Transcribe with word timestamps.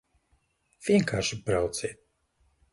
Vienkārši 0.87 1.41
brauciet! 1.51 2.03